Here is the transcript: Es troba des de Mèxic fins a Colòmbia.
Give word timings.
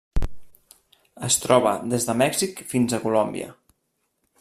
Es 1.27 1.37
troba 1.43 1.75
des 1.93 2.09
de 2.09 2.17
Mèxic 2.25 2.65
fins 2.75 2.97
a 2.99 3.05
Colòmbia. 3.05 3.57